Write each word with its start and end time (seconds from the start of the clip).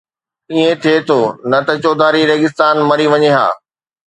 ائين 0.51 0.71
ٿئي 0.83 0.97
ٿو، 1.07 1.19
نه 1.51 1.59
ته 1.65 1.73
چوڌاري 1.83 2.21
ريگستان 2.31 2.75
مري 2.89 3.05
وڃي 3.11 3.29
ها 3.35 3.47